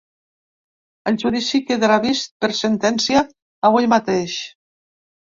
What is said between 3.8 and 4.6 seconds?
mateix.